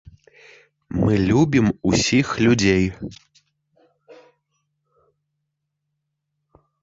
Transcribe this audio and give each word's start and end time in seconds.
Мы 1.01 1.13
любім 1.29 1.67
усіх 1.89 2.27
людзей. 2.47 2.85